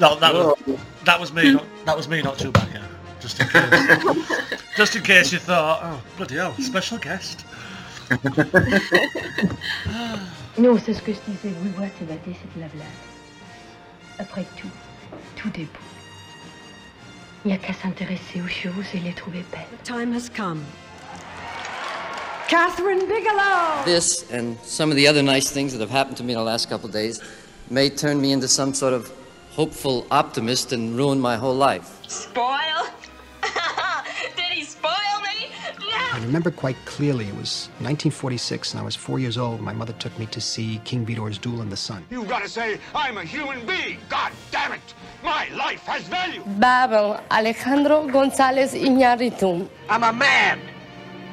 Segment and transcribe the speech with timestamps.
[0.00, 0.56] No, that was
[1.04, 1.52] that was me.
[1.52, 2.82] Not, that was me, not Chewbacca.
[3.20, 4.62] Just in case.
[4.76, 7.44] just in case you thought, oh bloody hell, special guest.
[10.58, 11.54] Non, c'est ce que je disais.
[11.62, 12.86] Oui, ouais, c'est c'est de la blague.
[14.18, 14.68] Après tout,
[15.36, 15.78] tout est beau.
[17.44, 19.60] Il n'y a qu'à s'intéresser aux choses et les trouver belles.
[19.82, 20.62] The time has come.
[22.48, 23.84] Kathryn Bigelow!
[23.84, 26.44] This and some of the other nice things that have happened to me in the
[26.44, 27.20] last couple of days
[27.70, 29.10] may turn me into some sort of
[29.50, 31.98] hopeful optimist and ruin my whole life.
[32.08, 32.86] Spoil?
[34.36, 34.90] Did he spoil
[35.22, 35.50] me?
[35.80, 35.96] No!
[36.12, 39.60] I remember quite clearly it was 1946 and I was four years old.
[39.60, 42.04] My mother took me to see King Vidor's Duel in the Sun.
[42.10, 43.98] You gotta say, I'm a human being.
[44.08, 44.94] God damn it.
[45.22, 46.42] My life has value.
[46.58, 49.68] Babel Alejandro González Iñárritu.
[49.88, 50.60] I'm a man.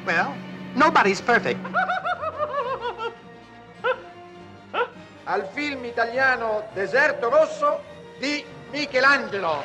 [0.04, 0.34] Well,
[0.74, 1.60] nobody's perfect.
[5.26, 7.80] Al film italiano Deserto Rosso
[8.20, 9.62] di Michelangelo.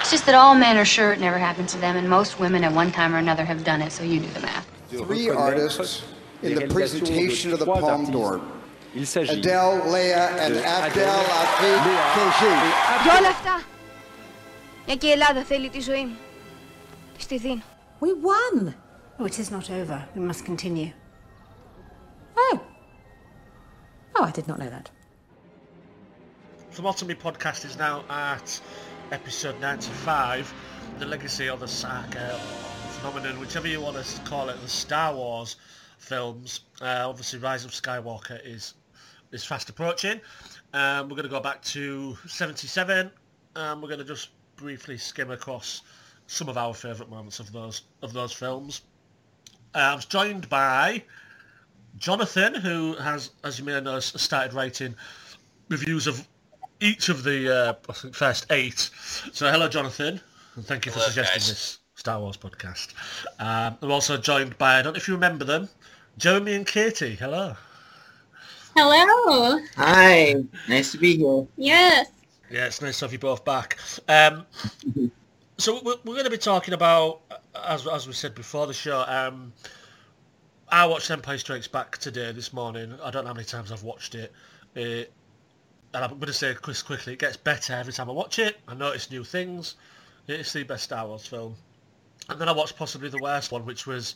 [0.00, 2.64] It's just that all men are sure it never happened to them, and most women
[2.64, 4.66] at one time or another have done it, so you do the math.
[4.88, 6.02] Three artists
[6.42, 8.40] in the presentation of the Palme d'Or.
[8.94, 11.80] Adele, Léa, and Abdel Afid
[12.14, 12.54] Keshi.
[13.04, 13.62] Και όλα αυτά,
[14.86, 16.12] μια και η
[18.00, 18.74] We won!
[19.18, 20.08] Oh, it is not over.
[20.14, 20.92] We must continue.
[22.36, 22.60] Oh.
[24.16, 24.90] Oh, I did not know that.
[26.72, 28.60] Filmotomy podcast is now at
[29.10, 30.54] episode 95,
[31.00, 32.38] the legacy of the saga
[32.92, 35.56] phenomenon, whichever you want to call it, the Star Wars
[35.98, 36.60] films.
[36.80, 38.74] Uh, obviously, Rise of Skywalker is
[39.32, 40.20] is fast approaching.
[40.72, 43.10] Um, we're going to go back to 77.
[43.56, 45.82] and we're going to just briefly skim across
[46.28, 48.82] some of our favourite moments of those of those films.
[49.74, 51.02] Uh, I was joined by
[51.96, 54.94] Jonathan, who has, as you may know, started writing
[55.68, 56.26] reviews of
[56.80, 58.90] each of the uh, first eight.
[59.32, 60.20] So hello, Jonathan,
[60.56, 61.48] and thank you for Hello, suggesting guys.
[61.48, 62.94] this Star Wars podcast.
[63.38, 65.68] Um, I'm also joined by I don't know if you remember them,
[66.18, 67.14] Jeremy and Katie.
[67.14, 67.54] Hello.
[68.76, 69.60] Hello.
[69.76, 70.36] Hi,
[70.68, 71.46] nice to be here.
[71.56, 72.08] Yes.
[72.50, 73.78] Yeah, it's nice to have you both back.
[74.08, 74.46] Um,
[75.58, 77.20] so we're, we're going to be talking about,
[77.66, 79.04] as as we said before the show.
[79.06, 79.52] Um,
[80.72, 82.96] I watched Empire Strikes Back today, this morning.
[83.02, 84.32] I don't know how many times I've watched it.
[84.76, 85.04] Uh,
[85.94, 88.58] and I'm going to say quick, quickly, it gets better every time I watch it.
[88.68, 89.76] I notice new things.
[90.28, 91.56] It's the best Star Wars film.
[92.28, 94.14] And then I watched possibly the worst one, which was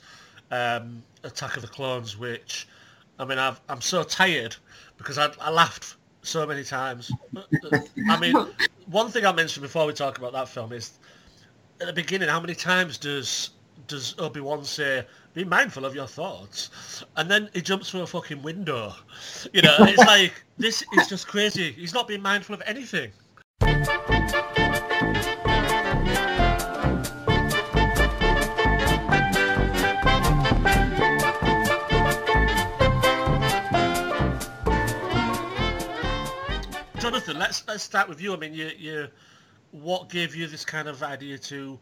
[0.50, 2.68] um, Attack of the Clones, which,
[3.18, 4.54] I mean, I've, I'm so tired
[4.98, 7.10] because I, I laughed so many times.
[8.08, 8.36] I mean,
[8.86, 10.92] one thing I mentioned before we talk about that film is,
[11.80, 13.50] at the beginning, how many times does
[13.88, 17.04] does Obi-Wan say, be mindful of your thoughts?
[17.16, 18.94] And then he jumps through a fucking window.
[19.52, 21.72] You know, it's like, this is just crazy.
[21.72, 23.10] He's not being mindful of anything.
[37.00, 38.32] Jonathan, let's let's start with you.
[38.32, 39.08] I mean, you you
[39.72, 41.78] what gave you this kind of idea to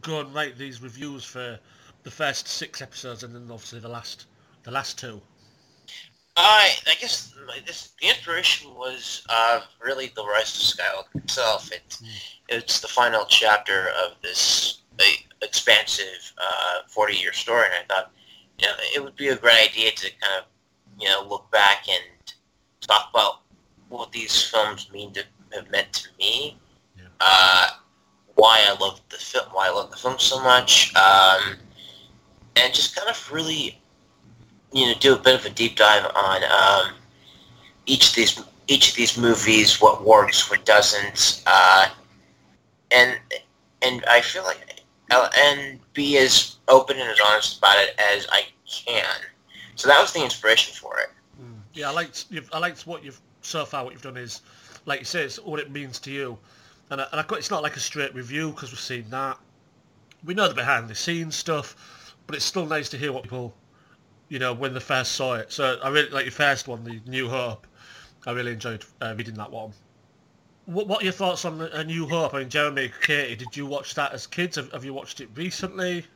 [0.00, 1.58] go and write these reviews for
[2.04, 4.26] the first six episodes and then obviously the last
[4.62, 5.20] the last two?
[6.36, 11.72] I I guess my, this, the inspiration was uh, really the Rise of Skywalker itself.
[11.72, 11.98] It,
[12.48, 14.82] It's the final chapter of this
[15.42, 18.12] expansive uh, 40-year story, and I thought,
[18.58, 20.44] you know, it would be a great idea to kind of,
[21.00, 22.34] you know, look back and
[22.80, 23.42] talk about
[23.88, 26.58] what these films mean to have meant to me.
[27.20, 27.68] Uh,
[28.34, 31.56] why I love the film, why I love the film so much, um,
[32.56, 33.80] and just kind of really
[34.74, 36.94] you know, do a bit of a deep dive on um,
[37.86, 41.88] each of these each of these movies, what works, what doesn't, uh,
[42.90, 43.18] and
[43.82, 44.58] and I feel like
[45.10, 49.04] and be as open and as honest about it as I can.
[49.76, 51.10] So that was the inspiration for it.
[51.72, 53.84] Yeah, I liked I liked what you've so far.
[53.84, 54.40] What you've done is,
[54.86, 56.38] like you say, it's what it means to you,
[56.90, 59.38] and I, and I, it's not like a straight review because we've seen that.
[60.24, 63.54] We know the behind the scenes stuff, but it's still nice to hear what people,
[64.28, 65.52] you know, when they first saw it.
[65.52, 67.66] So I really like your first one, the New Hope.
[68.26, 69.72] I really enjoyed uh, reading that one.
[70.66, 72.32] What, what are your thoughts on A New Hope?
[72.32, 74.56] I mean, Jeremy, Katie, did you watch that as kids?
[74.56, 76.06] Have, have you watched it recently?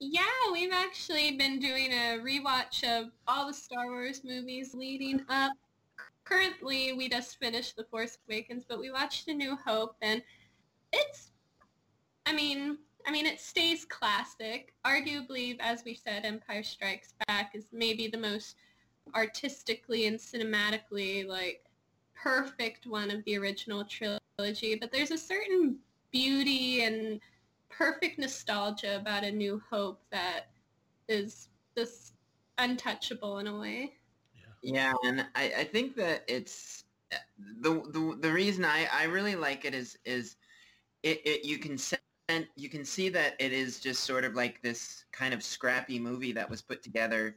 [0.00, 0.22] Yeah,
[0.52, 5.52] we've actually been doing a rewatch of all the Star Wars movies leading up.
[6.24, 10.20] Currently, we just finished The Force Awakens, but we watched A New Hope, and
[10.92, 11.30] it's,
[12.26, 14.74] I mean, I mean, it stays classic.
[14.86, 18.56] Arguably, as we said, Empire Strikes Back is maybe the most
[19.14, 21.64] artistically and cinematically like
[22.14, 25.76] perfect one of the original trilogy, but there's a certain
[26.12, 27.20] beauty and
[27.68, 30.50] perfect nostalgia about A New Hope that
[31.08, 32.14] is just
[32.58, 33.94] untouchable in a way.
[34.62, 36.84] Yeah, and I, I think that it's
[37.60, 40.36] the, the the reason I, I really like it is is
[41.02, 41.76] it, it you can
[42.32, 45.98] sense you can see that it is just sort of like this kind of scrappy
[45.98, 47.36] movie that was put together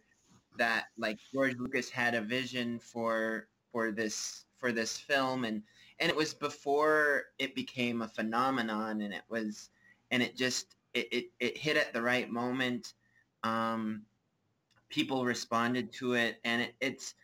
[0.58, 5.62] that like George Lucas had a vision for for this for this film and
[6.00, 9.70] and it was before it became a phenomenon and it was
[10.12, 12.94] and it just it, it, it hit at the right moment.
[13.44, 14.04] Um,
[14.90, 17.16] people responded to it and it, it's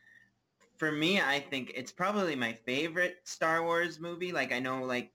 [0.77, 4.31] for me i think it's probably my favorite star wars movie.
[4.31, 5.11] Like i know like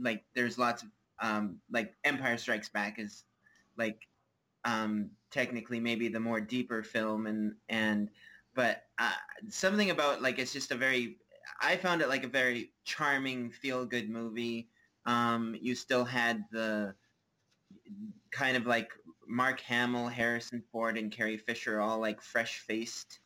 [0.00, 0.88] like there's lots of
[1.20, 3.24] um, like empire strikes back is
[3.76, 4.06] like
[4.64, 8.10] um, technically maybe the more deeper film and and
[8.54, 9.12] but uh,
[9.48, 11.16] something about like it's just a very
[11.60, 14.68] I found it like a very charming, feel-good movie.
[15.06, 16.94] Um, you still had the
[18.30, 18.90] kind of like
[19.26, 23.20] Mark Hamill, Harrison Ford, and Carrie Fisher all like fresh-faced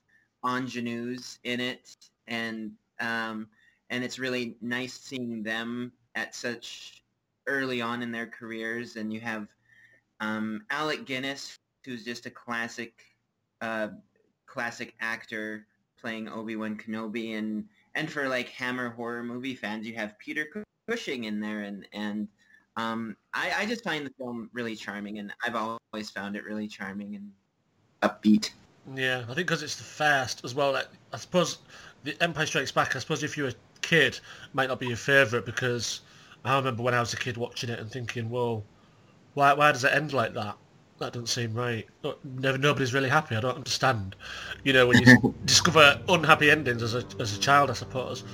[0.44, 1.96] ingenues in it,
[2.26, 3.48] and um,
[3.90, 7.01] and it's really nice seeing them at such
[7.46, 8.96] early on in their careers.
[8.96, 9.48] And you have
[10.20, 13.02] um, Alec Guinness, who's just a classic,
[13.60, 13.88] uh,
[14.46, 15.66] classic actor
[16.00, 20.46] playing Obi Wan Kenobi, and and for like Hammer horror movie fans, you have Peter
[20.88, 22.28] Cushing in there, and and
[22.76, 26.66] um, I, I just find the film really charming, and I've always found it really
[26.66, 27.30] charming and
[28.02, 28.50] upbeat.
[28.94, 30.72] Yeah, I think because it's the first as well.
[30.72, 31.58] Like, I suppose
[32.02, 32.96] the Empire Strikes Back.
[32.96, 34.18] I suppose if you're a kid,
[34.54, 36.00] might not be your favourite because
[36.44, 38.64] I remember when I was a kid watching it and thinking, "Well,
[39.34, 40.56] why why does it end like that?
[40.98, 41.86] That doesn't seem right.
[42.24, 43.36] Never, nobody's really happy.
[43.36, 44.16] I don't understand."
[44.64, 48.24] You know, when you discover unhappy endings as a as a child, I suppose.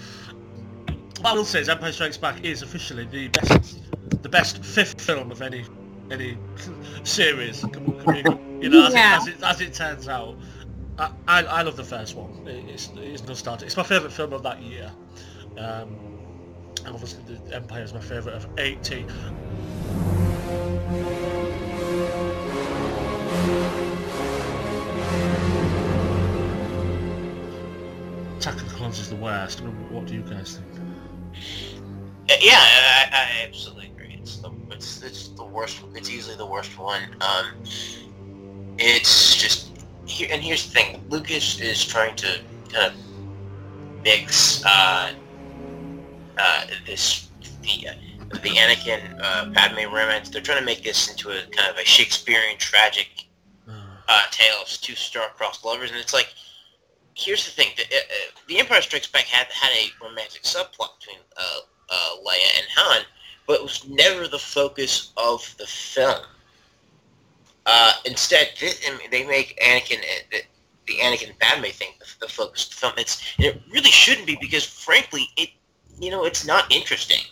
[1.20, 3.80] What I will say is Empire Strikes Back is officially the best
[4.22, 5.64] the best fifth film of any
[6.10, 6.38] any
[7.04, 7.60] series.
[7.60, 9.16] Can, can you know, as, yeah.
[9.16, 10.36] it, as, it, as it turns out,
[10.98, 12.46] I, I, I love the first one.
[12.46, 13.66] It's it's nostalgic.
[13.66, 14.90] It's my favourite film of that year.
[15.58, 16.17] Um,
[16.84, 19.04] and obviously, the Empire is my favourite of 80.
[28.36, 29.60] Attack of the Clones is the worst.
[29.60, 30.86] What do you guys think?
[32.40, 34.18] Yeah, I, I absolutely agree.
[34.20, 35.80] It's the it's, it's the worst.
[35.94, 37.02] It's easily the worst one.
[37.20, 37.46] Um,
[38.78, 39.70] it's just
[40.06, 42.38] here, and here's the thing: Lucas is trying to
[42.70, 45.12] kind of mix uh,
[46.38, 47.28] uh, this
[47.62, 47.94] the uh,
[48.42, 50.28] the Anakin uh, Padme romance.
[50.28, 53.26] They're trying to make this into a kind of a Shakespearean tragic
[53.66, 56.32] uh, tale of two star-crossed lovers, and it's like
[57.14, 57.84] here's the thing: the,
[58.48, 63.02] the Empire Strikes Back had had a romantic subplot between uh, uh, Leia and Han,
[63.46, 66.22] but it was never the focus of the film.
[67.66, 70.42] Uh, instead, this, I mean, they make Anakin uh, the,
[70.86, 72.92] the Anakin Padme thing the, the focus of the film.
[72.96, 75.50] It's and it really shouldn't be because, frankly, it
[76.00, 77.24] you know it's not interesting.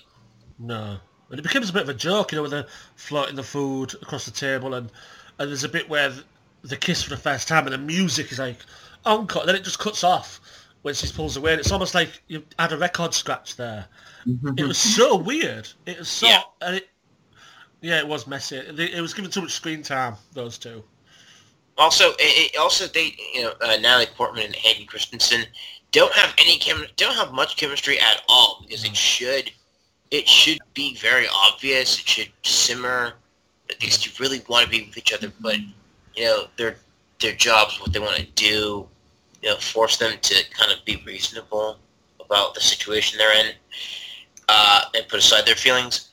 [0.58, 0.98] No,
[1.30, 3.94] and it becomes a bit of a joke, you know, when they're floating the food
[3.94, 4.90] across the table, and
[5.38, 6.24] and there's a bit where the,
[6.62, 8.58] the kiss for the first time, and the music is like
[9.04, 10.40] encore, then it just cuts off
[10.82, 13.86] when she pulls away, and it's almost like you had a record scratch there.
[14.26, 14.58] Mm-hmm.
[14.58, 15.68] It was so weird.
[15.84, 16.42] It was so, yeah.
[16.62, 16.88] and it,
[17.80, 18.56] yeah, it was messy.
[18.56, 20.14] It, was given too much screen time.
[20.32, 20.82] Those two.
[21.78, 25.44] Also, it, also they, you know, uh, Natalie Portman and Hayden Christensen
[25.92, 29.50] don't have any chem- don't have much chemistry at all because it should
[30.10, 31.98] it should be very obvious.
[31.98, 33.14] It should simmer
[33.66, 35.56] because you really want to be with each other, but
[36.14, 36.76] you know their
[37.20, 38.86] their jobs, what they want to do,
[39.42, 41.78] you know, force them to kind of be reasonable
[42.24, 43.52] about the situation they're in,
[44.48, 46.10] uh, and put aside their feelings.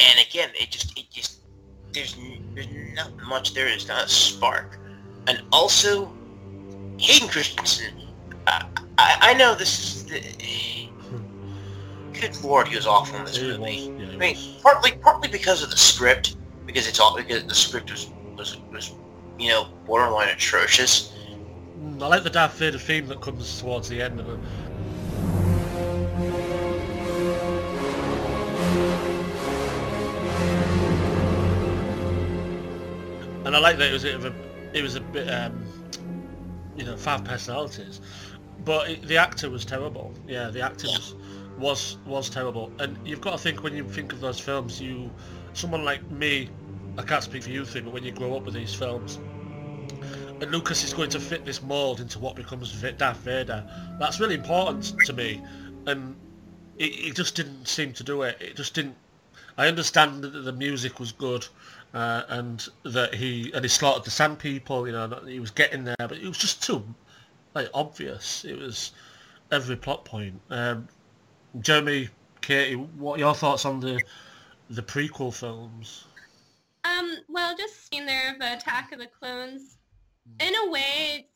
[0.00, 1.38] And again, it just it just
[1.92, 2.16] there's
[2.54, 3.66] there's not much there.
[3.66, 4.78] There's not a spark,
[5.26, 6.12] and also
[6.98, 7.94] Hayden Christensen.
[8.46, 8.64] Uh,
[8.98, 10.20] I, I know this is the,
[12.12, 13.92] good lord, he was awful in this movie.
[14.12, 16.36] I mean, partly partly because of the script,
[16.66, 18.94] because it's all because the script was was was
[19.38, 21.12] you know borderline atrocious.
[21.80, 24.38] Mm, I like the Darth Vader theme that comes towards the end of it.
[33.44, 34.34] And I like that it was a,
[34.72, 35.64] it was a bit, um,
[36.76, 38.00] you know, five personalities,
[38.64, 40.12] but it, the actor was terrible.
[40.26, 40.96] Yeah, the actor yeah.
[40.98, 41.14] was
[41.58, 42.72] was was terrible.
[42.78, 45.10] And you've got to think when you think of those films, you,
[45.52, 46.48] someone like me,
[46.98, 49.18] I can't speak for you three, but when you grow up with these films,
[50.40, 53.64] and Lucas is going to fit this mold into what becomes Darth Vader,
[53.98, 55.40] that's really important to me.
[55.86, 56.16] and
[56.78, 58.36] it, it just didn't seem to do it.
[58.40, 58.96] It just didn't.
[59.56, 61.46] I understand that the music was good,
[61.92, 64.86] uh, and that he and he slaughtered the Sand People.
[64.86, 66.82] You know, he was getting there, but it was just too
[67.54, 68.44] like obvious.
[68.44, 68.92] It was
[69.50, 70.40] every plot point.
[70.50, 70.88] Um,
[71.60, 72.08] Jeremy,
[72.40, 74.02] Katie, what are your thoughts on the
[74.70, 76.04] the prequel films?
[76.84, 79.78] Um, well, just seeing there of Attack of the Clones,
[80.40, 81.26] in a way,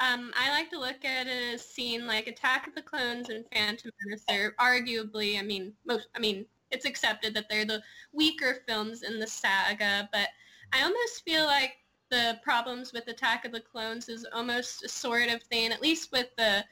[0.00, 3.44] um, I like to look at it as seeing like Attack of the Clones and
[3.52, 8.62] Phantom Menace are arguably, I mean, most, I mean, it's accepted that they're the weaker
[8.66, 10.28] films in the saga, but
[10.72, 11.74] I almost feel like
[12.12, 16.12] the problems with Attack of the Clones is almost a sort of thing, at least
[16.12, 16.62] with the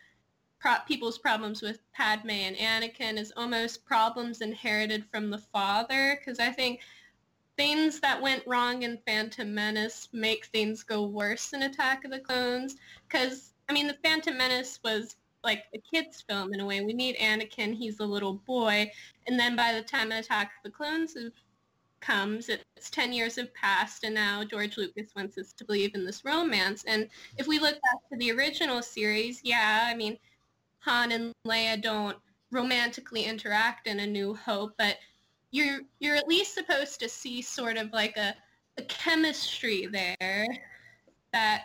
[0.60, 6.38] pro- people's problems with Padme and Anakin, is almost problems inherited from the father, because
[6.38, 6.80] I think
[7.56, 12.20] things that went wrong in Phantom Menace make things go worse in Attack of the
[12.20, 12.76] Clones.
[13.08, 16.82] Because, I mean, the Phantom Menace was like a kid's film in a way.
[16.82, 18.92] We meet Anakin, he's a little boy,
[19.26, 21.16] and then by the time Attack of the Clones
[22.00, 26.04] comes, it's 10 years have passed, and now George Lucas wants us to believe in
[26.04, 26.84] this romance.
[26.86, 30.18] And if we look back to the original series, yeah, I mean,
[30.80, 32.16] Han and Leia don't
[32.50, 34.96] romantically interact in A New Hope, but
[35.52, 38.34] you're you're at least supposed to see sort of like a,
[38.78, 40.46] a chemistry there
[41.32, 41.64] that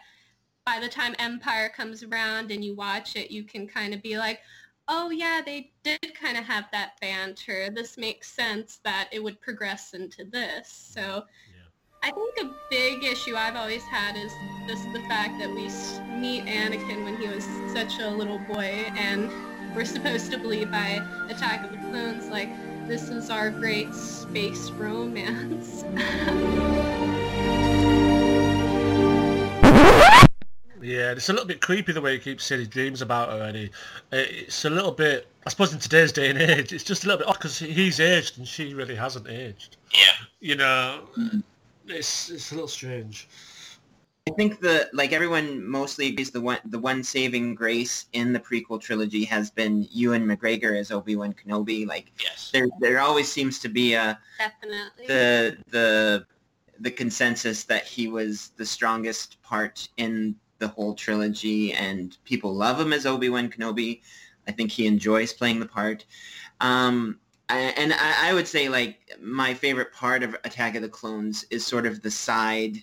[0.66, 4.18] by the time Empire comes around and you watch it, you can kind of be
[4.18, 4.40] like,
[4.88, 7.70] oh yeah, they did kind of have that banter.
[7.70, 10.70] This makes sense that it would progress into this.
[10.70, 11.26] So
[12.04, 14.32] I think a big issue I've always had is
[14.68, 15.64] just the fact that we
[16.16, 19.32] meet Anakin when he was such a little boy and
[19.76, 22.50] we're supposed to believe by Attack of the Clones like
[22.88, 25.84] this is our great space romance.
[30.82, 33.46] Yeah, it's a little bit creepy the way he keeps saying his dreams about her,
[33.46, 33.70] and he,
[34.12, 35.28] it's a little bit.
[35.46, 38.00] I suppose in today's day and age, it's just a little bit odd because he's
[38.00, 39.78] aged and she really hasn't aged.
[39.94, 40.26] Yeah.
[40.40, 41.40] You know, mm-hmm.
[41.88, 43.28] it's it's a little strange.
[44.28, 48.40] I think the like everyone mostly agrees the one the one saving grace in the
[48.40, 51.86] prequel trilogy has been Ewan McGregor as Obi Wan Kenobi.
[51.86, 52.50] Like yes.
[52.52, 56.26] there there always seems to be a definitely the the
[56.80, 62.80] the consensus that he was the strongest part in the whole trilogy, and people love
[62.80, 64.02] him as Obi Wan Kenobi.
[64.48, 66.06] I think he enjoys playing the part.
[66.62, 67.20] Um,
[67.50, 71.66] and I, I would say like my favorite part of Attack of the Clones is
[71.66, 72.78] sort of the side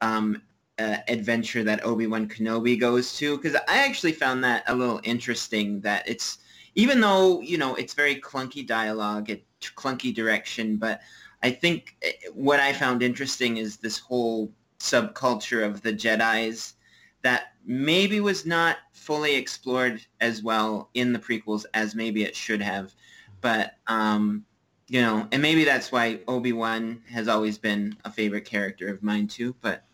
[0.00, 0.42] um,
[0.78, 5.80] uh, adventure that Obi-Wan Kenobi goes to because I actually found that a little interesting
[5.82, 6.38] that it's
[6.74, 11.00] even though you know it's very clunky dialogue it clunky direction but
[11.42, 16.74] I think eh, what I found interesting is this whole subculture of the Jedi's
[17.22, 22.62] that maybe was not fully explored as well in the prequels as maybe it should
[22.62, 22.94] have.
[23.40, 24.44] But um,
[24.88, 29.28] you know and maybe that's why Obi-Wan has always been a favorite character of mine
[29.28, 29.84] too but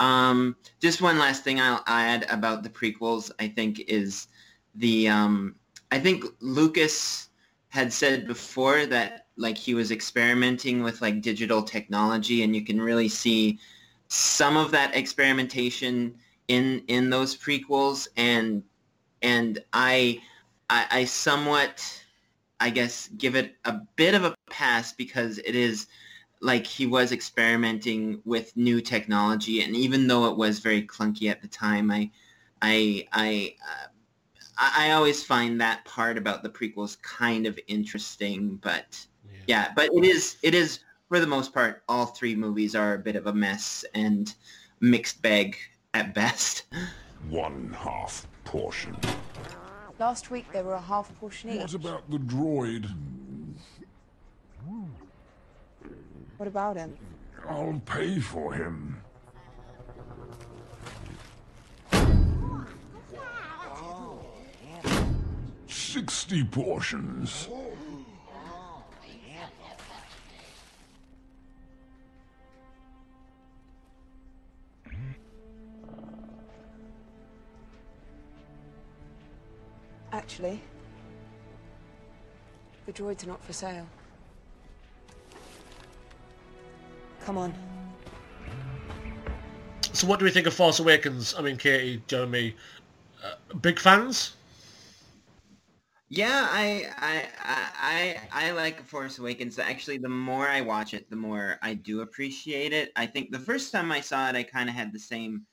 [0.00, 4.28] um, just one last thing I'll add about the prequels, I think, is
[4.74, 5.56] the um,
[5.90, 7.30] I think Lucas
[7.68, 12.80] had said before that like he was experimenting with like digital technology, and you can
[12.80, 13.58] really see
[14.08, 16.14] some of that experimentation
[16.48, 18.62] in in those prequels, and
[19.22, 20.20] and I
[20.70, 21.82] I, I somewhat
[22.60, 25.86] I guess give it a bit of a pass because it is
[26.40, 31.42] like he was experimenting with new technology, and even though it was very clunky at
[31.42, 32.10] the time, I,
[32.62, 33.86] I, I, uh,
[34.58, 38.56] I always find that part about the prequels kind of interesting.
[38.56, 39.38] But yeah.
[39.46, 42.98] yeah, but it is, it is for the most part, all three movies are a
[42.98, 44.34] bit of a mess and
[44.80, 45.56] mixed bag
[45.94, 46.64] at best.
[47.28, 48.96] One half portion.
[49.98, 51.60] Last week there were a half portion each.
[51.60, 52.92] What about the droid?
[56.36, 56.96] What about him?
[57.48, 59.00] I'll pay for him.
[65.66, 67.48] Sixty portions.
[80.26, 80.60] Actually,
[82.84, 83.86] the droids are not for sale.
[87.20, 87.54] Come on.
[89.92, 91.32] So what do we think of Force Awakens?
[91.38, 92.56] I mean, Katie, Jeremy,
[93.24, 94.34] uh, big fans?
[96.08, 97.28] Yeah, I, I
[98.32, 99.60] I I like Force Awakens.
[99.60, 102.90] Actually, the more I watch it, the more I do appreciate it.
[102.96, 105.46] I think the first time I saw it, I kind of had the same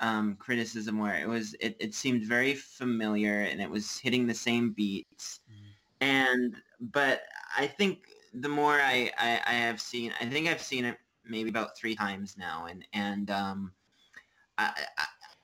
[0.00, 4.34] um, criticism where it was it, it seemed very familiar and it was hitting the
[4.34, 5.40] same beats,
[6.00, 7.22] and but
[7.56, 11.48] I think the more I, I, I have seen, I think I've seen it maybe
[11.48, 13.74] about three times now, and and um,
[14.58, 14.86] I,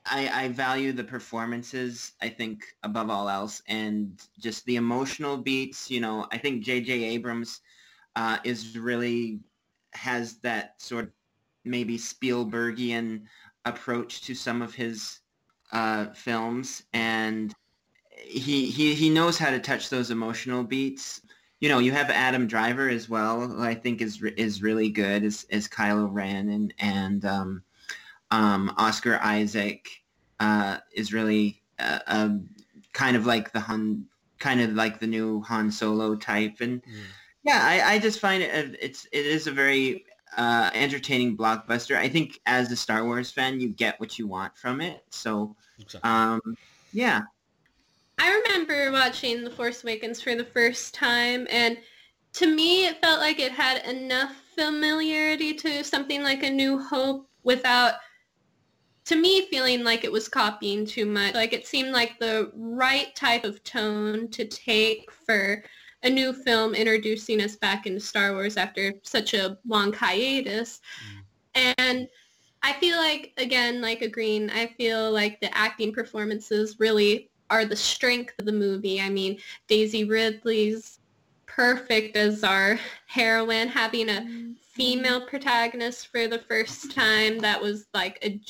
[0.05, 2.13] I I value the performances.
[2.21, 5.91] I think above all else, and just the emotional beats.
[5.91, 7.05] You know, I think J.J.
[7.05, 7.61] Abrams
[8.17, 9.41] uh, is really
[9.95, 11.13] has that sort of
[11.65, 13.29] maybe Spielbergian
[13.65, 15.21] approach to some of his
[15.73, 17.55] uh, films, and
[18.17, 21.21] he, he he knows how to touch those emotional beats.
[21.61, 25.25] You know, you have Adam Driver as well, who I think is is really good
[25.25, 27.63] as as Kylo Ren, and and um,
[28.31, 29.89] um, Oscar Isaac
[30.41, 32.49] uh, is really uh, um,
[32.93, 34.07] kind of like the Han,
[34.39, 37.05] kind of like the new Han Solo type, and mm.
[37.45, 40.05] yeah, I, I just find it it's it is a very
[40.37, 41.97] uh, entertaining blockbuster.
[41.97, 45.05] I think as a Star Wars fan, you get what you want from it.
[45.11, 46.11] So, exactly.
[46.11, 46.41] um,
[46.93, 47.23] yeah.
[48.19, 51.79] I remember watching The Force Awakens for the first time, and
[52.35, 57.29] to me, it felt like it had enough familiarity to something like A New Hope
[57.43, 57.95] without,
[59.07, 61.35] to me, feeling like it was copying too much.
[61.35, 65.65] Like it seemed like the right type of tone to take for
[66.03, 70.81] a new film introducing us back into Star Wars after such a long hiatus.
[71.55, 71.75] Mm.
[71.79, 72.09] And
[72.63, 77.77] I feel like, again, like agreeing, I feel like the acting performances really are the
[77.77, 79.01] strength of the movie.
[79.01, 81.01] I mean, Daisy Ridley's
[81.47, 88.19] perfect as our heroine, having a female protagonist for the first time that was like
[88.23, 88.41] a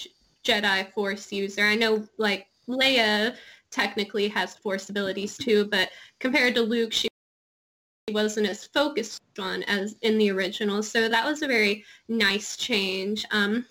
[0.44, 1.64] Jedi Force user.
[1.64, 3.34] I know like Leia
[3.70, 7.08] technically has Force abilities too, but compared to Luke, she
[8.12, 10.82] wasn't as focused on as in the original.
[10.82, 13.24] So that was a very nice change.
[13.30, 13.66] Um,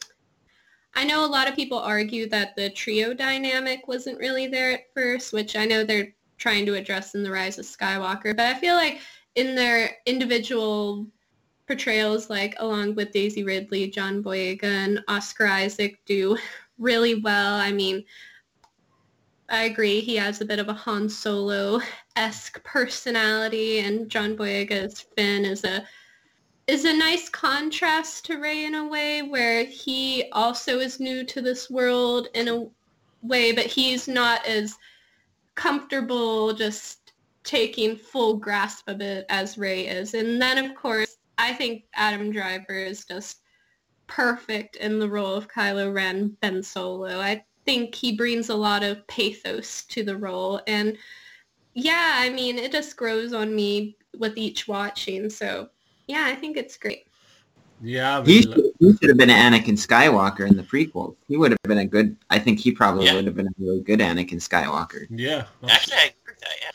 [0.93, 4.93] I know a lot of people argue that the trio dynamic wasn't really there at
[4.93, 8.35] first, which I know they're trying to address in The Rise of Skywalker.
[8.35, 8.99] But I feel like
[9.35, 11.07] in their individual
[11.67, 16.37] portrayals, like along with Daisy Ridley, John Boyega, and Oscar Isaac do
[16.77, 17.55] really well.
[17.55, 18.03] I mean,
[19.51, 19.99] I agree.
[19.99, 25.85] He has a bit of a Han Solo-esque personality, and John Boyega's Finn is a
[26.67, 31.41] is a nice contrast to Rey in a way, where he also is new to
[31.41, 32.65] this world in a
[33.23, 34.77] way, but he's not as
[35.55, 37.11] comfortable just
[37.43, 40.13] taking full grasp of it as Rey is.
[40.13, 43.39] And then, of course, I think Adam Driver is just
[44.07, 47.19] perfect in the role of Kylo Ren, Ben Solo.
[47.19, 50.61] I think he brings a lot of pathos to the role.
[50.67, 50.97] And
[51.73, 55.29] yeah, I mean, it just grows on me with each watching.
[55.29, 55.69] So
[56.07, 57.07] yeah, I think it's great.
[57.83, 61.15] Yeah, I mean, he, should, he should have been Anakin Skywalker in the prequels.
[61.27, 62.15] He would have been a good.
[62.29, 63.15] I think he probably yeah.
[63.15, 65.07] would have been a really good Anakin Skywalker.
[65.09, 66.55] Yeah, actually, I agree with that.
[66.61, 66.71] Yeah.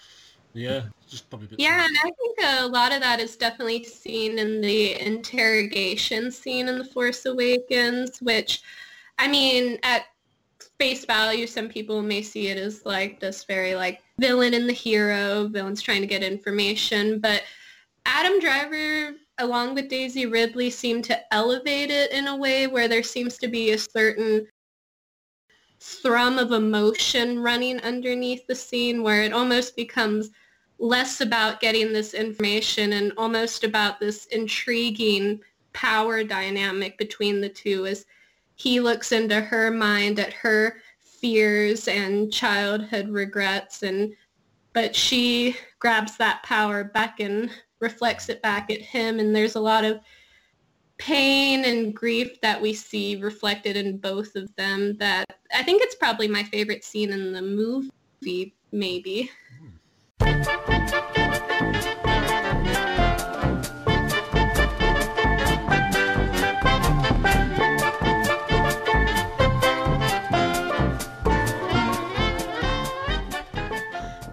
[0.57, 1.49] Yeah, just probably.
[1.59, 6.67] yeah, and I think a lot of that is definitely seen in the interrogation scene
[6.69, 8.63] in The Force Awakens, which,
[9.19, 10.07] I mean, at
[10.79, 14.73] face value, some people may see it as like this very like villain and the
[14.73, 17.19] hero, villains trying to get information.
[17.19, 17.43] But
[18.05, 23.03] Adam Driver, along with Daisy Ridley, seem to elevate it in a way where there
[23.03, 24.47] seems to be a certain
[25.81, 30.31] thrum of emotion running underneath the scene where it almost becomes
[30.79, 35.41] less about getting this information and almost about this intriguing
[35.73, 38.05] power dynamic between the two as
[38.57, 44.13] he looks into her mind at her fears and childhood regrets and
[44.73, 49.61] but she grabs that power back and reflects it back at him and there's a
[49.61, 50.01] lot of
[50.99, 55.95] pain and grief that we see reflected in both of them that I think it's
[55.95, 59.31] probably my favorite scene in the movie maybe.
[60.21, 61.81] Hmm.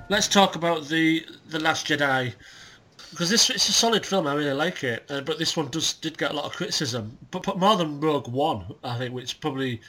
[0.09, 2.33] Let's talk about the the Last Jedi
[3.11, 4.27] because this it's a solid film.
[4.27, 7.17] I really like it, uh, but this one does did get a lot of criticism,
[7.31, 9.81] but, but more than Rogue One, I think, which probably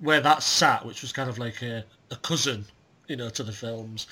[0.00, 2.64] where that sat, which was kind of like a, a cousin,
[3.06, 4.06] you know, to the films,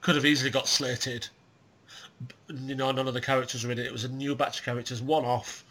[0.00, 1.28] could have easily got slated.
[2.48, 3.86] You know, none of the characters were in it.
[3.86, 5.64] It was a new batch of characters, one off.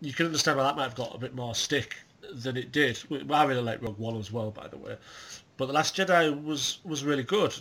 [0.00, 1.96] You can understand why that might have got a bit more stick
[2.34, 2.98] than it did.
[3.30, 4.96] I really like Rogue One as well, by the way.
[5.56, 7.54] But The Last Jedi was was really good.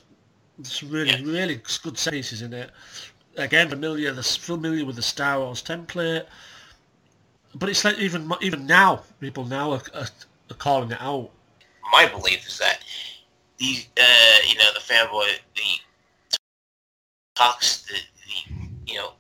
[0.60, 1.32] It's really, yeah.
[1.32, 2.72] really good set pieces in it.
[3.38, 6.26] Again, familiar, the, familiar with the Star Wars template.
[7.56, 10.08] But it's like even even now, people now are, are,
[10.50, 11.30] are calling it out.
[11.92, 12.80] my belief is that
[13.58, 16.12] the uh, you know the fanboy the
[17.36, 19.14] talks the, the you know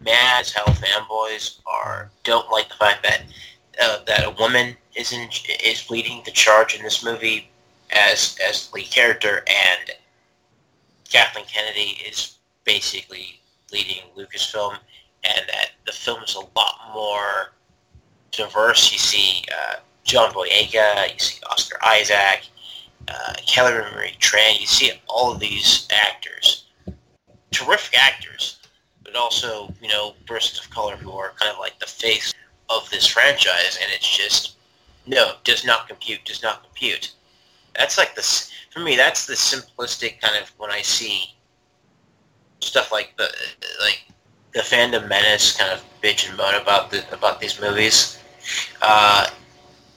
[0.00, 3.22] mad as hell fanboys are don't like the fact that
[3.82, 5.28] uh, that a woman is in,
[5.64, 7.48] is leading the charge in this movie
[7.90, 9.90] as as lead character, and
[11.10, 13.40] Kathleen Kennedy is basically
[13.72, 14.78] leading Lucasfilm,
[15.24, 17.52] and that the film is a lot more
[18.30, 18.92] diverse.
[18.92, 22.46] You see uh, John Boyega, you see Oscar Isaac,
[23.08, 24.60] uh, Kelly Marie Tran.
[24.60, 26.66] You see all of these actors,
[27.50, 28.58] terrific actors,
[29.02, 32.34] but also you know persons of color who are kind of like the face
[32.70, 34.56] of this franchise, and it's just
[35.06, 37.12] no, does not compute, does not compute.
[37.76, 38.96] That's like this for me.
[38.96, 41.34] That's the simplistic kind of when I see
[42.60, 43.28] stuff like the
[43.80, 44.04] like
[44.52, 48.18] the fandom menace kind of bitch and moan about the about these movies.
[48.82, 49.28] Uh,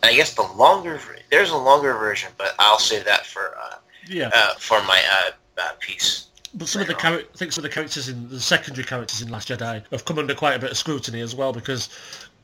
[0.04, 1.00] I guess the longer
[1.32, 5.32] there's a longer version, but I'll save that for uh, yeah uh, for my uh,
[5.62, 6.28] uh piece.
[6.54, 9.22] But some of the char- I think some of the characters in the secondary characters
[9.22, 11.90] in Last Jedi have come under quite a bit of scrutiny as well because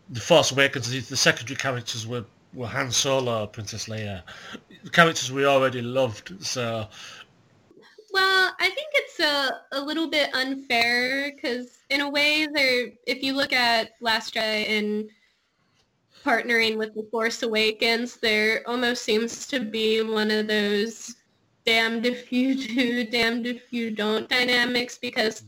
[0.10, 4.22] the Force Awakens, the secondary characters were were Han Solo, Princess Leia,
[4.84, 6.44] the characters we already loved.
[6.46, 6.88] So,
[8.12, 13.24] well, I think it's a a little bit unfair because in a way, they're if
[13.24, 15.10] you look at Last Jedi and
[16.24, 21.16] partnering with the Force Awakens, there almost seems to be one of those
[21.66, 25.44] damned if you do, damned if you don't dynamics because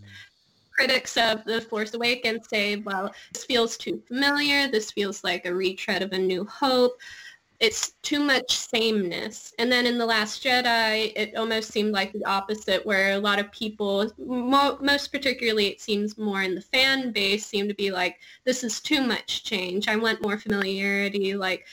[0.71, 4.67] critics of The Force Awakens say, well, this feels too familiar.
[4.67, 6.99] This feels like a retread of A New Hope.
[7.59, 9.53] It's too much sameness.
[9.59, 13.39] And then in The Last Jedi, it almost seemed like the opposite, where a lot
[13.39, 17.91] of people, mo- most particularly it seems more in the fan base, seem to be
[17.91, 19.87] like, this is too much change.
[19.87, 21.35] I want more familiarity.
[21.35, 21.65] Like,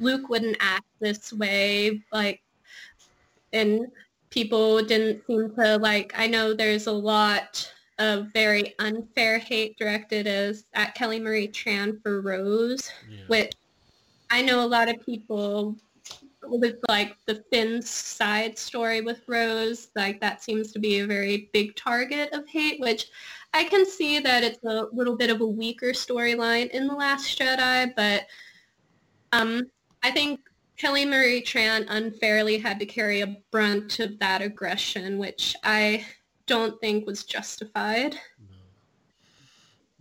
[0.00, 2.02] Luke wouldn't act this way.
[2.12, 2.42] Like,
[3.52, 3.86] and
[4.30, 10.26] people didn't seem to like, I know there's a lot of very unfair hate directed
[10.26, 13.20] as at Kelly Marie Tran for Rose, yeah.
[13.28, 13.52] which
[14.32, 15.76] I know a lot of people
[16.42, 21.50] with like the Finn side story with Rose, like that seems to be a very
[21.52, 23.10] big target of hate, which
[23.52, 27.38] I can see that it's a little bit of a weaker storyline in The Last
[27.38, 28.26] Jedi, but
[29.32, 29.70] um,
[30.02, 30.40] I think
[30.78, 36.06] Kelly Marie Tran unfairly had to carry a brunt of that aggression, which I
[36.46, 38.18] don't think was justified.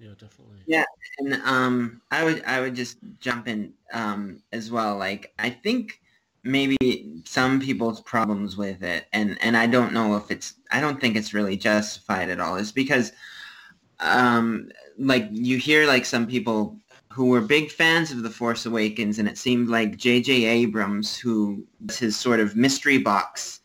[0.02, 0.58] Yeah, definitely.
[0.66, 0.86] Yeah,
[1.20, 4.98] and um, I would I would just jump in um, as well.
[4.98, 6.02] Like I think
[6.44, 11.00] maybe some people's problems with it, and and I don't know if it's I don't
[11.00, 12.56] think it's really justified at all.
[12.56, 13.12] Is because
[14.00, 16.76] um, like you hear like some people
[17.10, 20.46] who were big fans of The Force Awakens, and it seemed like J.J.
[20.46, 23.61] Abrams, who was his sort of mystery box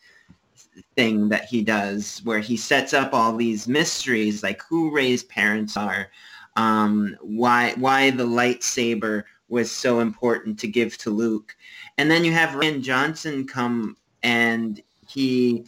[0.95, 5.77] thing that he does where he sets up all these mysteries like who Rey's parents
[5.77, 6.09] are,
[6.55, 11.55] um, why why the lightsaber was so important to give to Luke.
[11.97, 15.65] And then you have Rian Johnson come and he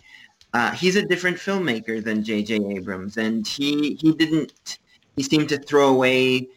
[0.54, 2.60] uh, he's a different filmmaker than J.J.
[2.76, 4.80] Abrams, and he he didn't
[5.15, 6.48] he seemed to throw away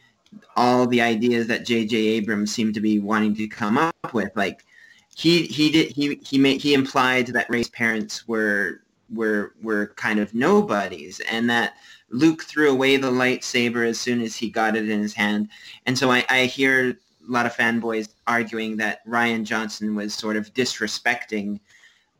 [0.56, 1.96] all the ideas that J.J.
[1.96, 4.64] Abrams seemed to be wanting to come up with, like
[5.14, 10.18] he he did he he made he implied that Rey's parents were were were kind
[10.18, 11.74] of nobodies and that
[12.10, 15.48] Luke threw away the lightsaber as soon as he got it in his hand.
[15.86, 16.94] And so I, I hear a
[17.30, 21.60] lot of fanboys arguing that Rian Johnson was sort of disrespecting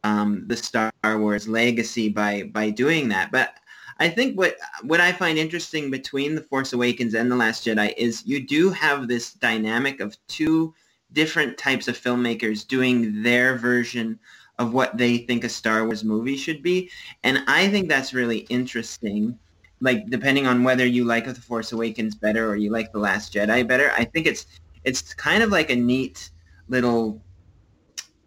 [0.04, 3.30] um, the Star Wars legacy by by doing that.
[3.30, 3.54] But
[3.98, 7.94] I think what what I find interesting between The Force Awakens and The Last Jedi
[7.96, 10.74] is you do have this dynamic of two
[11.12, 14.18] different types of filmmakers doing their version
[14.58, 16.90] of what they think a Star Wars movie should be.
[17.24, 19.38] And I think that's really interesting.
[19.80, 23.32] Like depending on whether you like The Force Awakens better or you like The Last
[23.34, 24.46] Jedi better, I think it's
[24.84, 26.30] it's kind of like a neat
[26.68, 27.22] little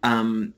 [0.02, 0.54] um,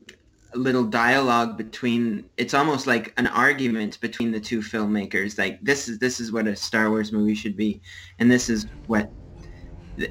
[0.55, 5.99] little dialogue between it's almost like an argument between the two filmmakers like this is
[5.99, 7.81] this is what a Star Wars movie should be
[8.19, 9.11] and this is what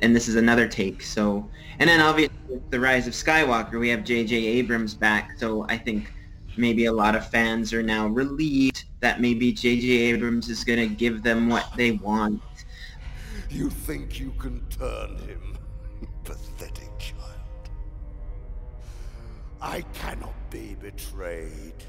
[0.02, 1.02] and this is another take.
[1.02, 2.36] So, and then obviously
[2.70, 4.36] the rise of Skywalker, we have J.J.
[4.36, 5.38] Abrams back.
[5.38, 6.12] So I think
[6.58, 9.88] maybe a lot of fans are now relieved that maybe J.J.
[9.88, 12.42] Abrams is going to give them what they want.
[13.50, 15.58] You think you can turn him,
[16.24, 17.70] pathetic child.
[19.62, 21.84] I cannot be betrayed.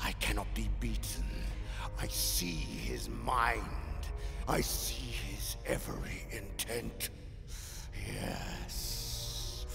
[0.00, 1.24] I cannot be beaten.
[2.00, 3.64] I see his mind.
[4.46, 7.10] I see his every intent.
[8.06, 9.66] Yes,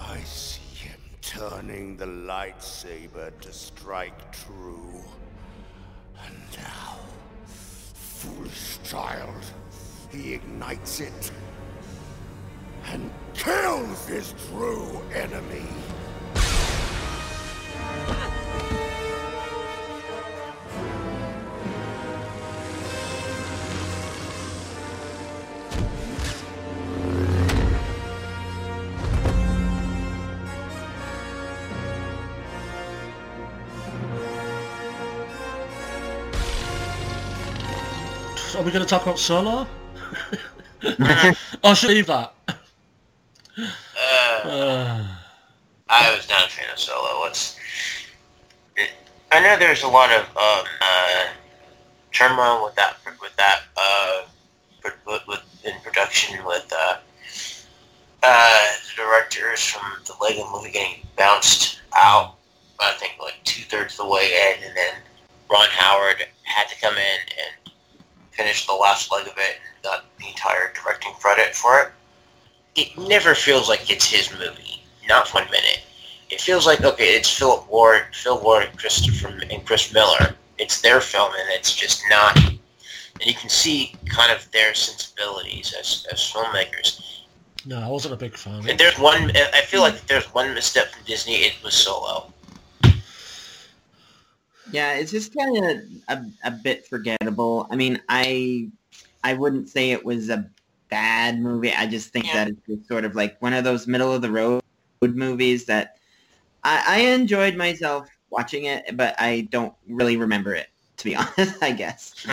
[0.00, 5.00] I see him turning the lightsaber to strike true.
[6.24, 6.98] And now,
[7.46, 9.44] foolish child,
[10.10, 11.32] he ignites it
[12.86, 15.66] and kills his true enemy.
[38.62, 39.66] Are we going to talk about Solo?
[41.64, 42.32] or should I leave that?
[43.58, 43.64] Uh,
[45.88, 47.18] I was not a fan of Solo.
[47.22, 47.58] What's
[49.32, 51.24] I know there's a lot of um, uh,
[52.12, 54.26] turmoil with that with that uh,
[54.84, 56.98] with, with in production with uh,
[58.22, 62.36] uh, the directors from the Lego Movie getting bounced out.
[62.78, 64.94] I think like two thirds of the way in, and then
[65.50, 67.61] Ron Howard had to come in and
[68.32, 71.92] finish the last leg of it and got the entire directing credit for it.
[72.74, 74.82] It never feels like it's his movie.
[75.08, 75.82] Not one minute.
[76.30, 80.34] It feels like okay, it's Philip Ward, Phil Ward, and Christopher and Chris Miller.
[80.58, 82.36] It's their film, and it's just not.
[82.36, 87.00] And you can see kind of their sensibilities as, as filmmakers.
[87.66, 88.68] No, I wasn't a big fan.
[88.68, 89.30] And there's one.
[89.36, 92.32] I feel like if there's one misstep from Disney, it was Solo.
[94.72, 97.66] Yeah, it's just kind of a, a bit forgettable.
[97.70, 98.70] I mean, I
[99.22, 100.48] I wouldn't say it was a
[100.88, 101.72] bad movie.
[101.72, 104.62] I just think that it's sort of like one of those middle of the road
[105.02, 105.96] movies that
[106.64, 111.62] I, I enjoyed myself watching it, but I don't really remember it to be honest.
[111.62, 112.26] I guess.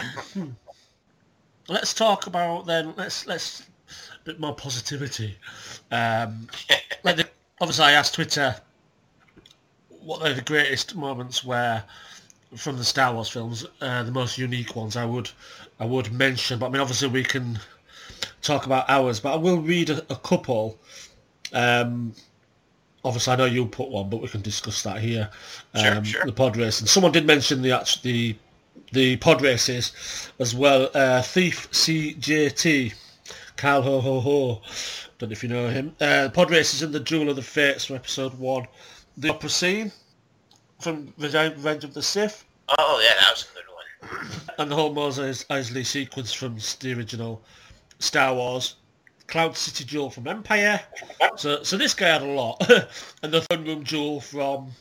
[1.67, 2.93] Let's talk about then.
[2.97, 5.37] Let's let's a bit more positivity.
[5.91, 6.47] Um,
[7.03, 7.29] like the,
[7.61, 8.55] obviously, I asked Twitter
[10.01, 11.83] what are the greatest moments where
[12.55, 14.95] from the Star Wars films, uh, the most unique ones.
[14.95, 15.29] I would
[15.79, 17.59] I would mention, but I mean, obviously, we can
[18.41, 19.19] talk about ours.
[19.19, 20.79] But I will read a, a couple.
[21.53, 22.13] Um,
[23.03, 25.29] obviously, I know you'll put one, but we can discuss that here.
[25.73, 26.25] Um, Sure, sure.
[26.25, 28.35] The pod race, and someone did mention the the
[28.91, 30.89] the pod races as well.
[30.93, 32.93] Uh, Thief CJT,
[33.57, 34.61] Kyle Ho Ho Ho.
[35.19, 35.95] Don't know if you know him.
[36.01, 38.65] Uh, pod races in the Duel of the Fates from episode one.
[39.17, 39.91] The opera scene
[40.79, 42.45] from the Revenge of the Sith.
[42.77, 44.31] Oh yeah, that was a good one.
[44.59, 47.41] And the whole Mos Eisley sequence from the original
[47.99, 48.75] Star Wars.
[49.27, 50.81] Cloud City Duel from Empire.
[51.35, 52.61] So so this guy had a lot.
[53.23, 54.71] and the Throne Room Duel from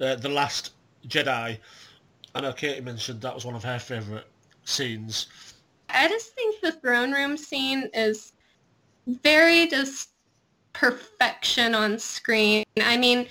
[0.00, 0.72] uh, The Last
[1.08, 1.58] Jedi.
[2.34, 4.26] I know Katie mentioned that was one of her favourite
[4.64, 5.26] scenes.
[5.88, 8.32] I just think the throne room scene is
[9.06, 10.10] very just
[10.72, 12.64] perfection on screen.
[12.80, 13.26] I mean,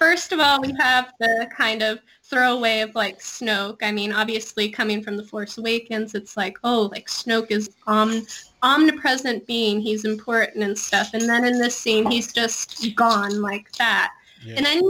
[0.00, 3.82] first of all, we have the kind of throwaway of like Snoke.
[3.82, 8.26] I mean, obviously coming from The Force Awakens, it's like, oh, like Snoke is om-
[8.62, 9.78] omnipresent being.
[9.78, 11.10] He's important and stuff.
[11.12, 14.12] And then in this scene, he's just gone like that.
[14.56, 14.80] And then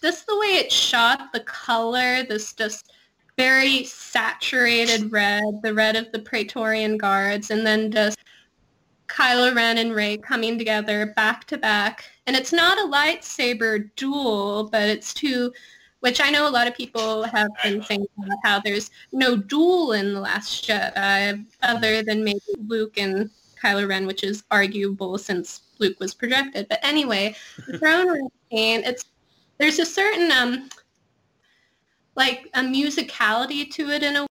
[0.00, 2.92] just the way it's shot, the color, this just
[3.36, 8.18] very saturated red, the red of the Praetorian Guards, and then just
[9.08, 12.04] Kylo Ren and Rey coming together back to back.
[12.26, 15.52] And it's not a lightsaber duel, but it's two,
[16.00, 19.92] which I know a lot of people have been saying about how there's no duel
[19.92, 23.30] in The Last Jedi other than maybe Luke and
[23.62, 26.68] Kylo Ren, which is arguable since Luke was projected.
[26.68, 27.34] But anyway,
[27.66, 29.04] the throne room scene, it's
[29.58, 30.68] there's a certain um
[32.16, 34.26] like a musicality to it in a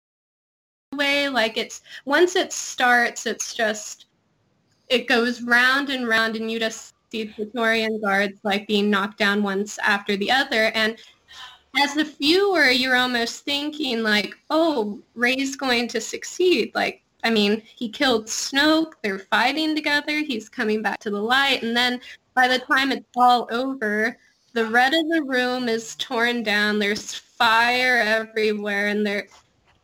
[0.95, 1.29] way.
[1.29, 4.05] Like it's once it starts, it's just
[4.89, 9.43] it goes round and round, and you just see Praetorian guards like being knocked down
[9.43, 10.97] once after the other, and
[11.77, 16.71] as a viewer, you're almost thinking like, oh, Rey's going to succeed.
[16.73, 18.93] Like, I mean, he killed Snoke.
[19.03, 20.19] They're fighting together.
[20.19, 21.63] He's coming back to the light.
[21.63, 22.01] And then
[22.33, 24.17] by the time it's all over,
[24.53, 26.79] the red of the room is torn down.
[26.79, 28.87] There's fire everywhere.
[28.87, 29.27] And there,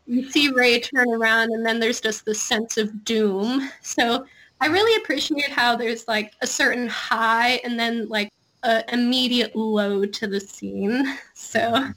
[0.07, 3.69] you see Rey turn around and then there's just this sense of doom.
[3.81, 4.25] So
[4.61, 8.31] I really appreciate how there's like a certain high and then like
[8.63, 11.17] a immediate low to the scene.
[11.37, 11.89] So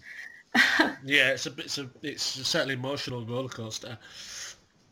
[1.05, 1.66] Yeah, it's a bit.
[1.66, 3.99] It's, a, it's a certainly emotional roller coaster.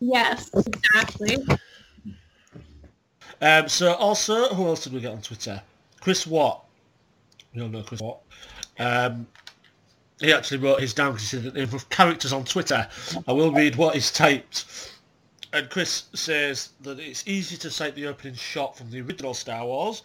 [0.00, 1.38] yes, exactly.
[3.40, 5.60] Um, so also, who else did we get on Twitter?
[6.00, 6.64] Chris Watt.
[7.54, 8.20] We all know Chris Watt.
[8.78, 9.26] Um,
[10.20, 12.88] he actually wrote his down because he said that with characters on Twitter.
[13.26, 14.92] I will read what he's typed.
[15.52, 19.64] And Chris says that it's easy to cite the opening shot from the original Star
[19.64, 20.02] Wars,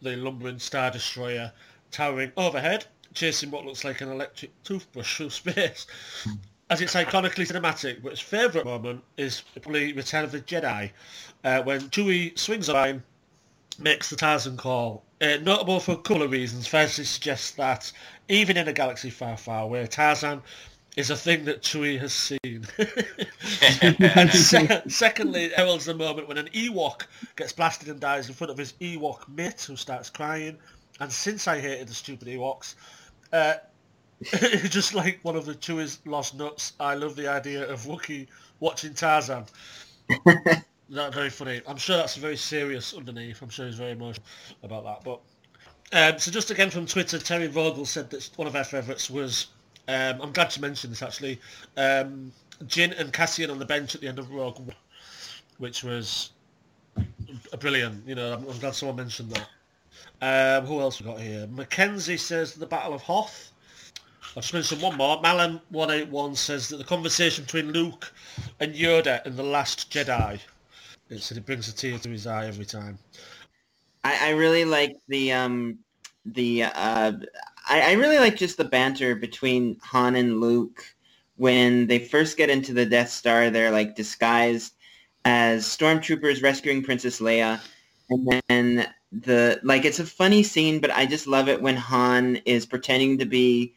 [0.00, 1.52] the lumbering Star Destroyer
[1.90, 5.86] towering overhead, chasing what looks like an electric toothbrush through space.
[6.70, 10.90] As it's iconically cinematic, but his favourite moment is probably Return of the Jedi,
[11.42, 13.02] uh, when Chewie swings a line,
[13.78, 15.02] makes the Tarzan call.
[15.20, 16.66] Uh, notable for a couple of reasons.
[16.66, 17.90] Firstly, suggests that
[18.28, 20.42] even in a galaxy far, far away, Tarzan
[20.98, 22.66] is a thing that Chewie has seen.
[24.00, 27.06] and se- secondly, heralds the moment when an Ewok
[27.36, 30.58] gets blasted and dies in front of his Ewok mate, who starts crying.
[30.98, 32.74] And since I hated the stupid Ewoks,
[33.32, 33.54] uh,
[34.68, 38.26] just like one of the Chewie's lost nuts, I love the idea of Wookie
[38.58, 39.44] watching Tarzan.
[40.90, 41.62] That's very funny.
[41.68, 43.40] I'm sure that's very serious underneath.
[43.40, 44.26] I'm sure he's very emotional
[44.64, 45.04] about that.
[45.04, 45.20] But
[45.92, 49.46] um, so just again from Twitter, Terry Vogel said that one of our favourites was.
[49.88, 51.40] Um, I'm glad to mention this actually.
[51.76, 52.30] Um,
[52.64, 54.76] Jyn and Cassian on the bench at the end of Rogue One,
[55.58, 56.30] which was
[57.58, 58.06] brilliant.
[58.06, 59.48] You know, I'm, I'm glad someone mentioned that.
[60.20, 61.46] Um, who else we got here?
[61.46, 63.52] Mackenzie says the Battle of Hoth.
[64.36, 65.22] I'll just mention one more.
[65.22, 68.12] Malin181 says that the conversation between Luke
[68.60, 70.38] and Yoda in The Last Jedi,
[71.08, 72.98] it said it brings a tear to his eye every time.
[74.04, 75.78] I, I really like the um
[76.26, 77.12] the uh
[77.68, 80.84] I, I really like just the banter between Han and Luke
[81.36, 83.50] when they first get into the Death Star.
[83.50, 84.74] They're like disguised
[85.24, 87.60] as stormtroopers rescuing Princess Leia,
[88.10, 92.36] and then the like it's a funny scene, but I just love it when Han
[92.44, 93.74] is pretending to be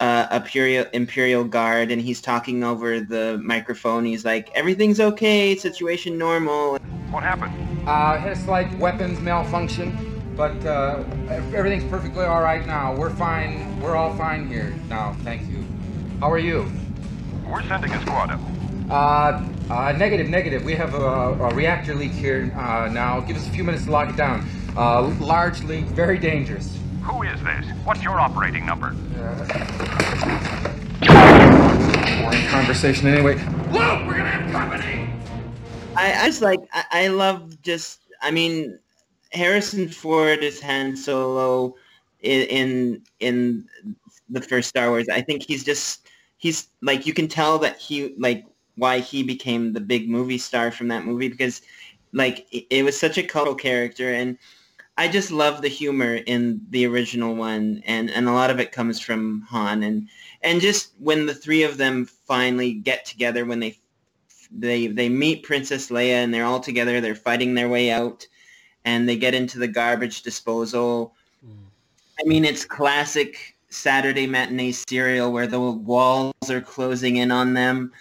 [0.00, 4.04] uh, Imperial Imperial Guard and he's talking over the microphone.
[4.04, 6.78] He's like, "Everything's okay, situation normal."
[7.10, 7.52] What happened?
[7.88, 12.94] Uh, had a slight weapons malfunction, but uh, everything's perfectly all right now.
[12.94, 13.80] We're fine.
[13.80, 15.16] We're all fine here now.
[15.22, 15.64] Thank you.
[16.20, 16.70] How are you?
[17.46, 18.40] We're sending a squad up.
[18.90, 20.64] Uh, uh, negative, negative.
[20.64, 23.20] We have a, a reactor leak here uh, now.
[23.20, 24.46] Give us a few minutes to lock it down.
[24.76, 26.76] Uh, large leak, very dangerous.
[27.02, 27.66] Who is this?
[27.84, 28.90] What's your operating number?
[32.20, 33.34] Boring conversation anyway.
[33.70, 35.08] Luke, we're gonna have company!
[35.96, 38.78] I, I just like, I, I love just, I mean,
[39.34, 41.74] Harrison Ford is Han Solo
[42.20, 43.68] in, in in
[44.28, 45.08] the first Star Wars.
[45.08, 48.44] I think he's just he's like you can tell that he like
[48.76, 51.62] why he became the big movie star from that movie because
[52.12, 54.38] like it, it was such a colorful character and
[54.96, 58.70] I just love the humor in the original one, and, and a lot of it
[58.70, 60.08] comes from Han, and
[60.42, 63.76] and just when the three of them finally get together, when they
[64.52, 68.24] they they meet Princess Leia, and they're all together, they're fighting their way out,
[68.84, 71.14] and they get into the garbage disposal.
[71.46, 71.56] Mm.
[72.20, 77.92] I mean, it's classic Saturday matinee serial where the walls are closing in on them,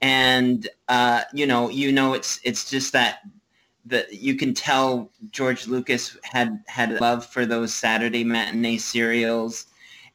[0.00, 3.20] and uh, you know, you know, it's it's just that
[3.86, 9.66] that you can tell George Lucas had had love for those Saturday matinee serials,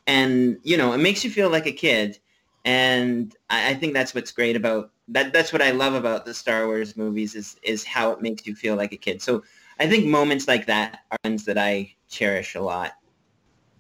[0.06, 2.20] and you know it makes you feel like a kid,
[2.66, 5.34] and I, I think that's what's great about that.
[5.34, 8.56] That's what I love about the Star Wars movies is is how it makes you
[8.56, 9.22] feel like a kid.
[9.22, 9.44] So
[9.80, 12.94] I think moments like that are ones that I cherish a lot.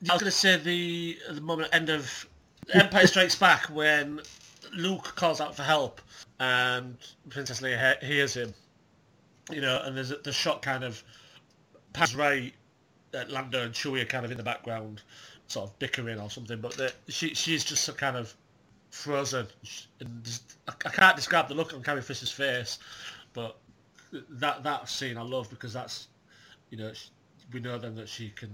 [0.10, 2.28] I was going to say the the moment end of
[2.74, 4.22] Empire Strikes Back when
[4.74, 6.02] Luke calls out for help
[6.40, 6.98] and
[7.30, 8.54] Princess Leia hears him
[9.52, 11.04] you know, and there's the shot kind of
[11.94, 12.54] past right
[13.14, 15.02] at Lando and Chewie are kind of in the background,
[15.48, 18.34] sort of bickering or something, but she she's just so kind of
[18.92, 19.48] frozen.
[20.00, 22.80] And I, I can't describe the look on Carrie Fisher's face,
[23.34, 23.58] but
[24.30, 26.08] that that scene I love because that's
[26.70, 26.92] you know
[27.54, 28.52] we know then that she can.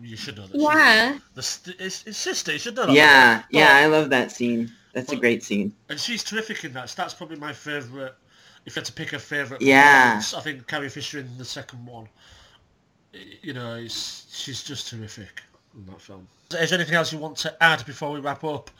[0.00, 0.56] You should know that.
[0.56, 1.14] Yeah.
[1.14, 1.18] She,
[1.64, 2.52] the, it's, it's sister.
[2.52, 2.94] You should know that.
[2.94, 4.72] Yeah, but, yeah, I love that scene.
[4.92, 5.74] That's but, a great scene.
[5.88, 6.88] And she's terrific in that.
[6.88, 8.12] So that's probably my favourite
[8.66, 11.84] if you had to pick a favourite, yeah, I think Carrie Fisher in the second
[11.86, 12.08] one.
[13.42, 15.42] You know, she's just terrific
[15.76, 16.26] in that film.
[16.58, 18.70] Is there anything else you want to add before we wrap up?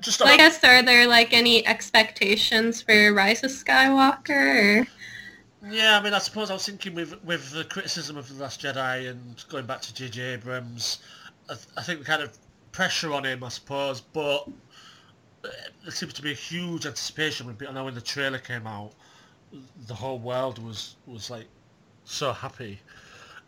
[0.00, 4.80] Just I guess are there like any expectations for Rise of Skywalker?
[4.80, 4.86] Or?
[5.66, 8.60] Yeah, I mean, I suppose I was thinking with with the criticism of the Last
[8.62, 10.20] Jedi and going back to J.J.
[10.34, 10.98] Abrams,
[11.48, 12.36] I, I think the kind of
[12.72, 14.48] pressure on him, I suppose, but
[15.42, 18.92] there seems to be a huge anticipation when I know when the trailer came out
[19.86, 21.46] the whole world was was like
[22.04, 22.80] so happy.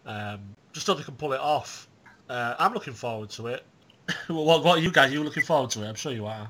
[0.05, 0.41] Um,
[0.73, 1.89] just thought they can pull it off.
[2.29, 3.65] Uh, I'm looking forward to it.
[4.29, 5.11] what, what are you guys?
[5.11, 5.89] Are you looking forward to it?
[5.89, 6.49] I'm sure you are.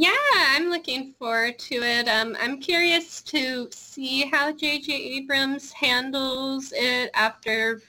[0.00, 2.08] Yeah, I'm looking forward to it.
[2.08, 4.90] Um, I'm curious to see how J.J.
[4.90, 7.82] Abrams handles it after,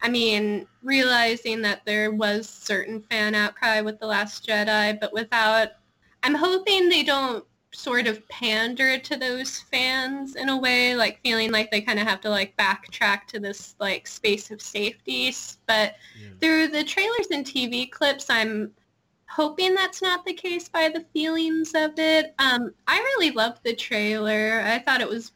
[0.00, 5.70] I mean, realizing that there was certain fan outcry with The Last Jedi, but without,
[6.22, 11.50] I'm hoping they don't sort of pander to those fans in a way, like feeling
[11.50, 15.34] like they kind of have to like backtrack to this like space of safety.
[15.66, 16.28] But yeah.
[16.40, 18.70] through the trailers and TV clips, I'm
[19.28, 22.34] hoping that's not the case by the feelings of it.
[22.38, 24.62] Um, I really loved the trailer.
[24.64, 25.32] I thought it was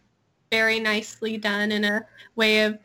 [0.51, 2.79] very nicely done in a way of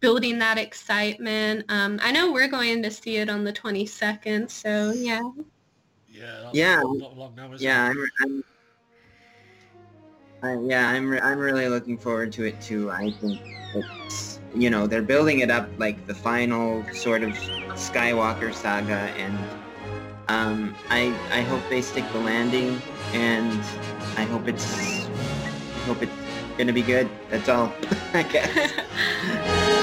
[0.00, 1.64] building that excitement.
[1.68, 5.20] Um, I know we're going to see it on the 22nd, so yeah.
[6.08, 6.50] Yeah.
[6.52, 6.80] Yeah.
[6.82, 7.92] Long now, yeah.
[7.92, 8.44] I'm, I'm,
[10.42, 12.90] I, yeah, I'm, re- I'm really looking forward to it too.
[12.90, 13.40] I think
[13.74, 17.30] it's, you know, they're building it up like the final sort of
[17.74, 19.38] Skywalker saga, and
[20.28, 22.80] um, I, I hope they stick the landing,
[23.12, 23.60] and
[24.16, 25.06] I hope it's,
[25.86, 26.12] hope it's
[26.58, 27.08] gonna be good.
[27.30, 27.72] That's all,
[28.14, 29.78] I guess.